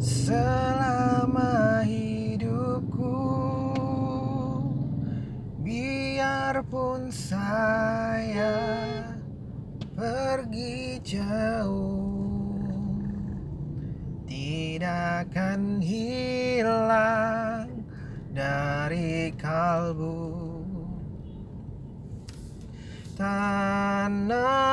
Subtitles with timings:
[0.00, 3.20] selama hidupku.
[5.60, 8.56] Biarpun saya
[9.92, 12.56] pergi jauh
[14.24, 17.68] tidak akan hilang
[18.32, 20.48] dari kalbu.
[23.20, 24.69] Tanah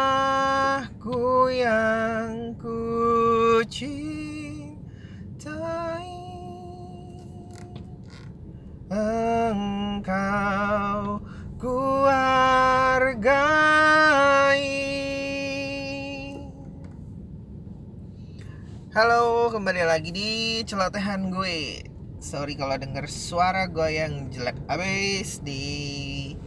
[19.98, 21.82] lagi di celotehan gue.
[22.22, 26.38] Sorry kalau denger suara gue yang jelek abis di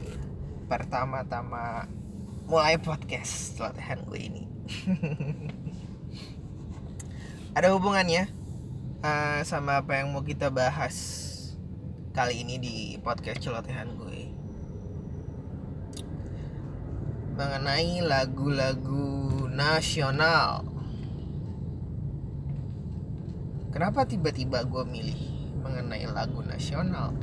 [0.70, 1.90] pertama-tama
[2.46, 4.46] mulai podcast celotehan gue ini.
[7.58, 8.30] Ada hubungannya
[9.02, 10.94] uh, sama apa yang mau kita bahas
[12.14, 14.30] kali ini di podcast celotehan gue.
[17.34, 20.79] Mengenai lagu-lagu nasional.
[23.70, 25.20] Kenapa tiba-tiba gue milih
[25.62, 27.14] mengenai lagu nasional?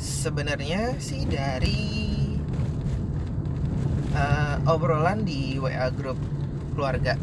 [0.00, 2.00] Sebenarnya sih dari
[4.14, 6.16] uh, obrolan di WA grup
[6.72, 7.18] keluarga.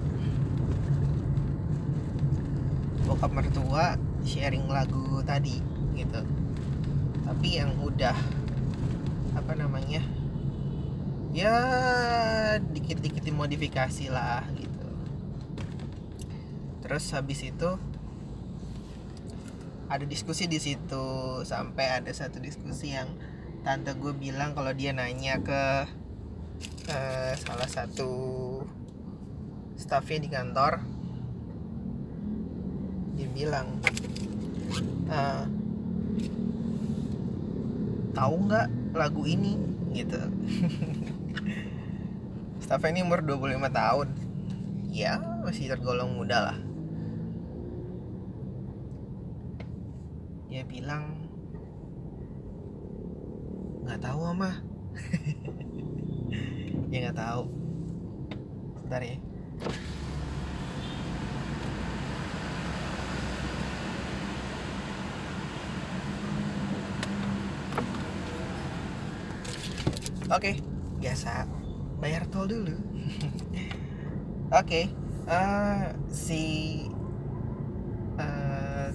[3.08, 3.96] Bokap mertua
[4.28, 5.64] sharing lagu tadi
[5.96, 6.22] gitu
[7.28, 8.16] tapi yang udah
[9.36, 10.04] apa namanya
[11.32, 11.56] ya
[12.60, 14.77] dikit-dikit dimodifikasi lah gitu
[16.82, 17.78] terus habis itu
[19.88, 21.42] ada diskusi di situ.
[21.48, 23.08] Sampai ada satu diskusi yang
[23.64, 25.64] tante gue bilang kalau dia nanya ke
[26.92, 28.12] uh, salah satu
[29.80, 30.84] staffnya di kantor.
[33.18, 33.82] Dia bilang
[35.10, 35.46] uh,
[38.12, 39.56] tahu nggak lagu ini?
[39.96, 40.20] Gitu.
[42.68, 44.08] Staff ini umur 25 tahun.
[44.92, 46.67] Ya masih tergolong muda lah
[50.48, 51.28] dia bilang
[53.84, 54.52] nggak tahu ama
[56.90, 57.44] dia nggak tahu.
[58.88, 59.18] Sebentar ya.
[70.28, 70.56] Oke, okay,
[71.00, 71.48] biasa.
[72.04, 72.76] Bayar tol dulu.
[74.52, 74.86] Oke, okay,
[75.28, 76.44] uh, eh, si
[78.20, 78.92] uh,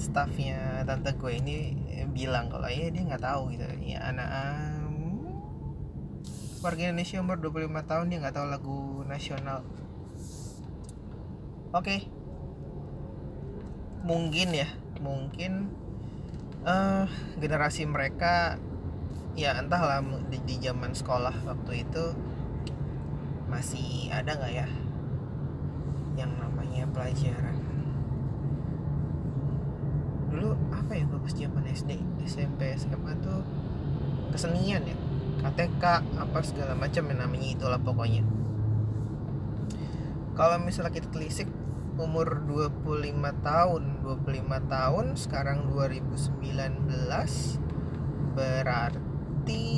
[0.00, 1.56] staffnya tante gue ini
[2.12, 4.92] bilang kalau ya dia nggak tahu gitu ya anak um,
[6.62, 8.78] warga Indonesia umur 25 tahun dia nggak tahu lagu
[9.10, 9.66] nasional.
[11.72, 12.00] Oke, okay.
[14.04, 14.68] mungkin ya,
[15.00, 15.72] mungkin
[16.62, 17.08] uh,
[17.40, 18.60] generasi mereka
[19.32, 22.04] ya entahlah di, di zaman sekolah waktu itu
[23.48, 24.68] masih ada nggak ya
[26.20, 27.56] yang namanya pelajaran
[30.32, 31.94] dulu apa ya gue pas zaman SD
[32.26, 33.46] SMP SMA tuh
[34.34, 34.98] kesenian ya.
[35.42, 35.82] KTK
[36.18, 38.26] apa segala macam yang namanya itulah pokoknya.
[40.34, 41.46] Kalau misalnya kita telisik
[42.00, 43.12] umur 25
[43.44, 46.40] tahun 25 tahun sekarang 2019
[48.32, 49.68] berarti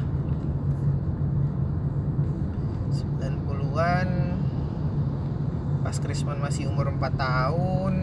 [2.96, 4.08] 90-an
[5.84, 7.96] pas Krisman masih umur 4 tahun.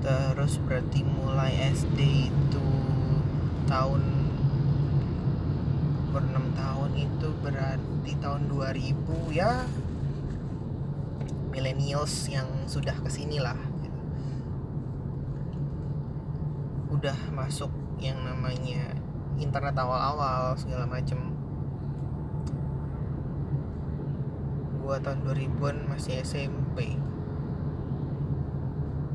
[0.00, 2.68] Terus berarti mulai SD itu
[3.68, 4.00] tahun
[6.08, 9.68] umur 6 tahun itu berarti tahun 2000 ya
[11.52, 14.00] millennials yang sudah ke sini lah gitu.
[16.96, 17.68] udah masuk
[18.00, 18.96] yang namanya
[19.36, 21.18] internet awal-awal segala macem.
[24.82, 26.98] Gua tahun 2000-an masih SMP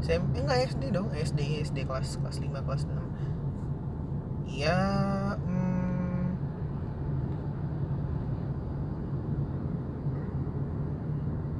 [0.01, 2.95] SMP enggak SD dong SD SD kelas kelas 5 kelas 6
[4.47, 4.79] ya
[5.35, 6.37] hmm,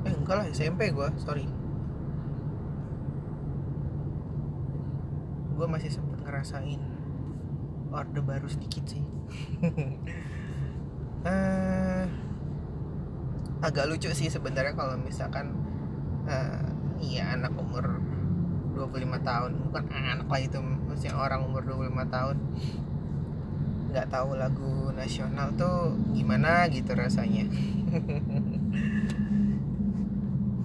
[0.07, 1.47] eh enggak lah SMP gua sorry.
[5.55, 6.83] Gua masih sempet ngerasain
[7.95, 9.07] orde baru sedikit sih.
[11.23, 12.03] Uh,
[13.67, 15.55] agak lucu sih sebenarnya kalau misalkan
[16.27, 16.67] uh,
[16.99, 18.03] iya anak umur
[18.77, 22.37] 25 tahun bukan anak lah itu maksudnya orang umur 25 tahun
[23.87, 27.49] nggak tahu lagu nasional tuh gimana gitu rasanya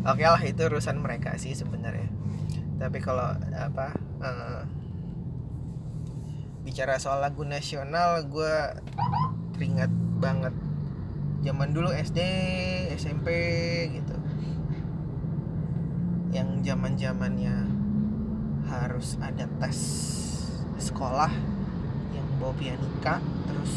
[0.02, 2.10] oke okay lah itu urusan mereka sih sebenarnya.
[2.82, 4.62] Tapi kalau apa uh,
[6.66, 8.54] bicara soal lagu nasional gue
[9.54, 10.54] teringat banget
[11.42, 12.18] zaman dulu SD
[12.98, 13.28] SMP
[13.94, 14.14] gitu.
[16.34, 17.56] Yang zaman zamannya
[18.66, 19.78] harus ada tes
[20.78, 21.30] sekolah
[22.10, 23.74] yang bawa pianika terus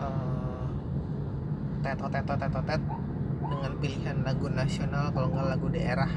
[0.00, 0.68] uh,
[1.84, 2.82] tetot tetot tetot tet
[3.50, 6.12] dengan pilihan lagu nasional kalau nggak lagu daerah.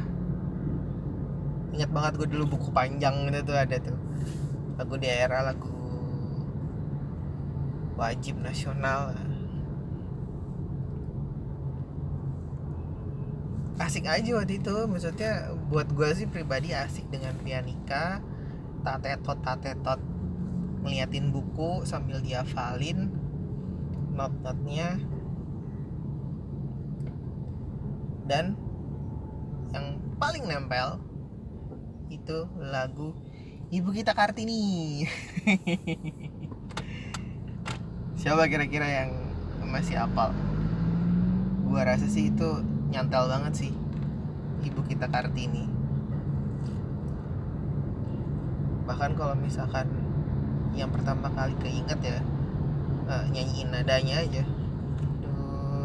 [1.73, 3.97] Ingat banget gue dulu buku panjang itu tuh ada tuh.
[4.77, 5.73] Lagu daerah lagu
[7.97, 9.17] wajib nasional.
[13.81, 18.21] Asik aja waktu itu maksudnya buat gue sih pribadi asik dengan pianika
[18.85, 19.97] tatetot tatetot.
[20.85, 23.09] Ngeliatin buku sambil diafalin
[24.13, 25.01] not-notnya
[28.27, 28.55] dan
[29.73, 31.01] yang paling nempel
[32.07, 33.11] itu lagu
[33.73, 35.01] Ibu kita Kartini.
[38.21, 39.09] Siapa kira-kira yang
[39.65, 40.29] masih apal?
[41.65, 42.61] Gua rasa sih itu
[42.93, 43.73] nyantel banget sih
[44.61, 45.65] Ibu kita Kartini.
[48.85, 49.89] Bahkan kalau misalkan
[50.77, 52.17] yang pertama kali keinget ya
[53.09, 54.43] uh, nyanyiin nadanya aja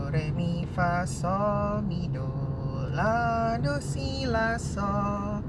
[0.08, 2.25] do re mi fa sol mi do
[2.96, 5.44] la do si la sol.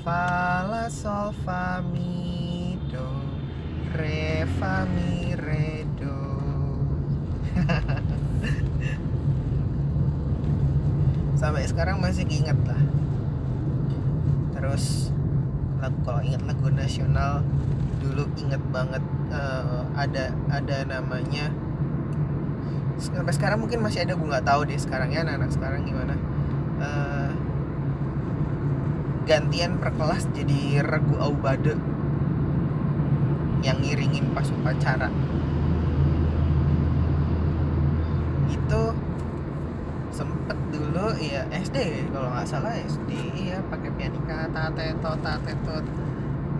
[0.00, 3.04] Fa la sol fa mi do
[3.92, 6.16] re fa mi re do.
[11.40, 12.80] Sampai sekarang masih ingat lah.
[14.56, 15.12] Terus
[15.84, 17.44] lagu kalau ingat lagu nasional
[18.00, 21.52] dulu inget banget uh, ada ada namanya
[23.00, 26.14] sampai sekarang mungkin masih ada gue nggak tahu deh sekarang ya anak-anak sekarang gimana.
[26.80, 27.32] Uh,
[29.24, 31.80] gantian per kelas jadi regu aubade
[33.64, 35.08] yang ngiringin pas upacara.
[38.52, 38.82] Itu
[40.12, 43.12] sempet dulu ya SD kalau nggak salah SD
[43.48, 45.84] ya pakai pianika tatetot tatetot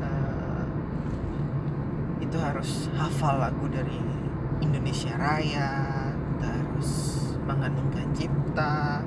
[0.01, 0.65] uh,
[2.23, 3.99] itu harus hafal lagu dari
[4.63, 6.00] Indonesia Raya
[6.81, 9.05] terus mengandungkan cipta.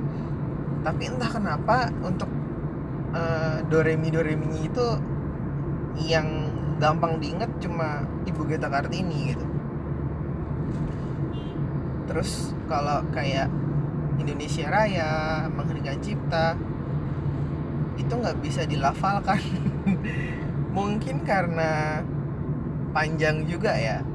[0.86, 2.30] Tapi entah kenapa untuk
[3.18, 4.88] uh, doremi doremi itu
[6.06, 9.46] yang gampang diingat cuma ibu Geta Kartini gitu.
[12.06, 13.50] Terus kalau kayak
[14.21, 16.54] Indonesia Raya menghargai cipta
[17.97, 19.42] itu nggak bisa dilafalkan.
[20.78, 22.06] Mungkin karena
[22.94, 24.06] panjang juga ya.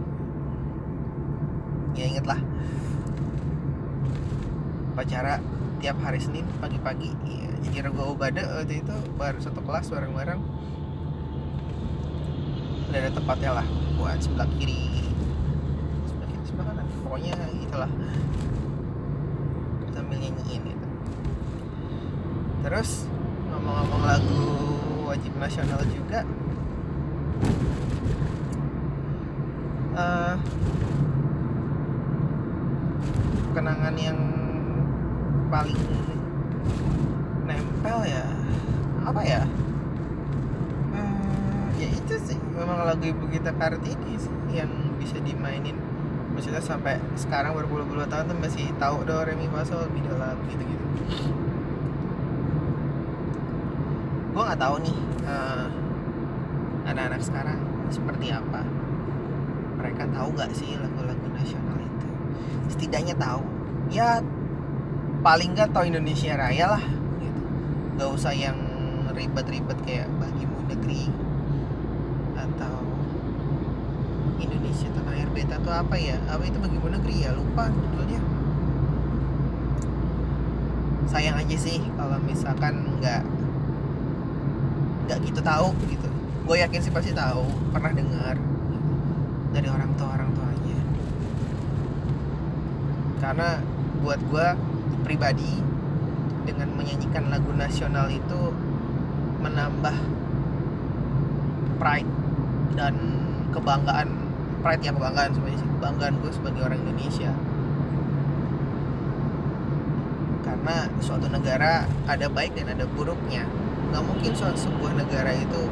[1.98, 2.38] Ya inget lah
[4.98, 5.38] upacara
[5.78, 7.14] tiap hari Senin pagi-pagi.
[7.22, 10.42] Ya, jadi rego obade waktu itu baru satu kelas bareng-bareng.
[12.90, 15.06] Udah ada tempatnya lah buat sebelah kiri.
[16.02, 16.86] Sebelah kiri sebelah kanan.
[17.06, 17.86] Pokoknya itulah.
[19.94, 20.86] Sambil nyanyiin gitu.
[22.66, 23.06] Terus
[23.54, 24.46] ngomong-ngomong lagu
[25.06, 26.26] wajib nasional juga.
[29.94, 30.34] Uh,
[33.54, 34.18] kenangan yang
[35.48, 35.80] paling
[37.48, 38.24] nempel ya
[39.04, 39.42] apa ya?
[40.92, 44.68] Hmm, ya itu sih memang lagu ibu kita kartini sih yang
[45.00, 45.76] bisa dimainin.
[46.36, 50.14] Maksudnya sampai sekarang berpuluh-puluh tahun tuh masih tahu do re mi fa sol mi gitu
[50.62, 50.86] gitu
[54.38, 54.94] gue nggak tahu nih
[55.26, 55.66] uh,
[56.86, 57.58] anak-anak sekarang
[57.90, 58.62] seperti apa.
[59.82, 62.06] Mereka tahu nggak sih lagu-lagu nasional itu?
[62.70, 63.42] Setidaknya tahu.
[63.90, 64.22] Ya
[65.18, 66.84] paling nggak tahu Indonesia Raya lah
[67.18, 67.42] gitu.
[67.98, 68.58] Nggak usah yang
[69.14, 71.10] ribet-ribet kayak bagimu negeri
[72.38, 72.74] atau
[74.38, 76.22] Indonesia tanah air beta atau apa ya?
[76.30, 77.34] Apa itu bagimu negeri ya?
[77.34, 78.22] Lupa judulnya.
[81.10, 83.22] Sayang aja sih kalau misalkan nggak
[85.08, 86.08] nggak gitu tahu gitu.
[86.46, 87.42] Gue yakin sih pasti tahu
[87.74, 88.38] pernah dengar
[89.50, 90.80] dari orang tua orang tuanya.
[93.18, 93.58] Karena
[93.98, 94.48] buat gue
[95.02, 95.62] pribadi
[96.48, 98.56] dengan menyanyikan lagu nasional itu
[99.38, 99.96] menambah
[101.78, 102.12] pride
[102.74, 102.94] dan
[103.54, 104.08] kebanggaan.
[104.58, 105.68] Pride ya kebanggaan sebenarnya sih.
[105.78, 107.30] Kebanggaan gue sebagai orang Indonesia.
[110.42, 113.46] Karena suatu negara ada baik dan ada buruknya.
[113.94, 115.62] Nggak mungkin suatu sebuah negara itu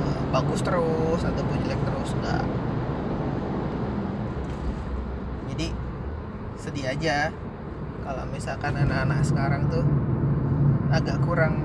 [0.00, 2.44] uh, bagus terus ataupun jelek terus nggak.
[5.54, 5.66] Jadi
[6.58, 7.30] sedih aja
[8.04, 9.80] kalau misalkan anak-anak sekarang tuh
[10.92, 11.56] agak kurang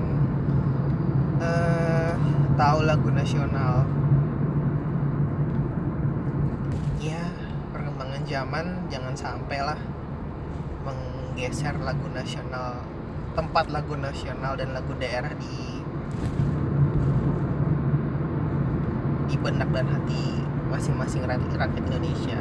[1.36, 2.16] uh,
[2.56, 3.84] tahu lagu nasional.
[6.96, 7.28] Ya
[7.76, 9.80] perkembangan zaman jangan sampai lah
[10.88, 12.88] menggeser lagu nasional
[13.36, 15.84] tempat lagu nasional dan lagu daerah di
[19.28, 20.40] di benak dan hati
[20.72, 22.40] masing-masing rakyat Indonesia.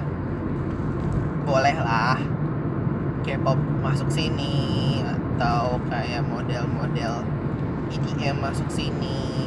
[1.44, 2.39] Boleh lah
[3.30, 7.22] K-pop masuk sini atau kayak model-model
[7.94, 9.46] EDM masuk sini.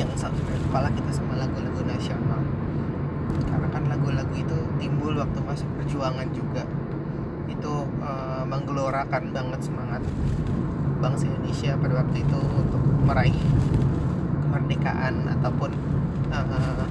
[0.00, 2.40] Jangan sampai kepala kita sama lagu-lagu nasional.
[3.36, 6.64] Karena kan lagu-lagu itu timbul waktu masa perjuangan juga.
[7.52, 10.00] Itu uh, menggelorakan banget semangat
[11.04, 13.36] bangsa Indonesia pada waktu itu untuk meraih
[14.48, 15.68] kemerdekaan ataupun
[16.32, 16.88] uh,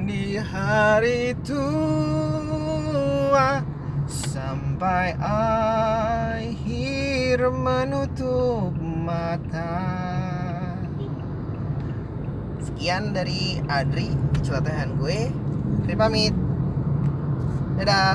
[0.07, 1.67] di hari tua.
[4.07, 5.19] Sampai
[6.39, 6.63] akhir
[7.51, 10.06] menutup mata
[12.87, 15.27] sekian dari Adri di celotehan gue.
[15.83, 16.31] Terima pamit.
[17.83, 18.15] Dadah